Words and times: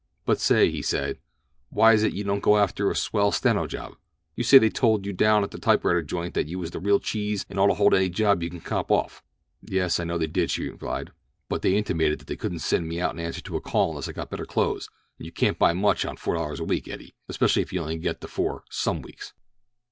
"But 0.25 0.39
say," 0.39 0.71
he 0.71 0.81
said, 0.81 1.19
"why 1.69 1.93
is 1.93 2.01
it 2.01 2.13
you 2.15 2.23
don't 2.23 2.39
go 2.39 2.57
after 2.57 2.89
a 2.89 2.95
swell 2.95 3.31
steno 3.31 3.67
job? 3.67 3.97
You 4.35 4.43
say 4.43 4.57
they 4.57 4.71
told 4.71 5.05
you 5.05 5.13
down 5.13 5.43
at 5.43 5.51
the 5.51 5.59
typewriter 5.59 6.01
joint 6.01 6.33
that 6.33 6.47
you 6.47 6.57
was 6.57 6.71
the 6.71 6.79
real 6.79 6.99
cheese 6.99 7.45
and 7.51 7.59
ought 7.59 7.67
to 7.67 7.75
hold 7.75 7.93
any 7.93 8.09
job 8.09 8.41
you 8.41 8.49
could 8.49 8.63
cop 8.63 8.89
off." 8.89 9.21
"Yes, 9.61 9.99
I 9.99 10.03
know 10.03 10.17
they 10.17 10.25
did," 10.25 10.49
she 10.49 10.67
replied, 10.67 11.11
"but 11.49 11.61
they 11.61 11.75
intimated 11.77 12.17
that 12.17 12.25
they 12.25 12.35
couldn't 12.35 12.61
send 12.65 12.87
me 12.87 12.99
out 12.99 13.13
in 13.13 13.19
answer 13.19 13.41
to 13.41 13.57
a 13.57 13.61
call 13.61 13.91
unless 13.91 14.09
I 14.09 14.13
had 14.19 14.31
better 14.31 14.47
clothes, 14.47 14.89
and 15.19 15.27
you 15.27 15.31
can't 15.31 15.59
buy 15.59 15.71
much 15.73 16.03
on 16.03 16.17
four 16.17 16.33
dollars 16.33 16.59
a 16.59 16.63
week, 16.63 16.87
Eddie, 16.87 17.13
especially 17.29 17.61
if 17.61 17.71
you 17.71 17.79
only 17.81 17.99
get 17.99 18.21
the 18.21 18.27
four 18.27 18.63
some 18.71 19.03
weeks." 19.03 19.33